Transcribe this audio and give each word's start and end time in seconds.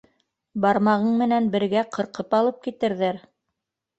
Бармағың 0.61 1.11
менән 1.19 1.51
бергә 1.57 1.83
ҡырҡып 1.97 2.33
алып 2.39 2.57
китерҙәр 2.65 3.23